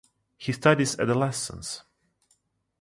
He 0.35 0.51
studies 0.51 0.97
adolescence. 0.99 1.83